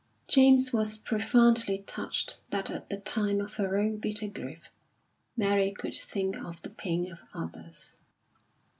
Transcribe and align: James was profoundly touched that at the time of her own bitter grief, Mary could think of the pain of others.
James 0.27 0.73
was 0.73 0.97
profoundly 0.97 1.83
touched 1.85 2.41
that 2.49 2.71
at 2.71 2.89
the 2.89 2.97
time 2.97 3.39
of 3.39 3.53
her 3.57 3.77
own 3.77 3.97
bitter 3.97 4.27
grief, 4.27 4.71
Mary 5.37 5.71
could 5.71 5.93
think 5.93 6.37
of 6.43 6.59
the 6.63 6.71
pain 6.71 7.11
of 7.11 7.19
others. 7.35 8.01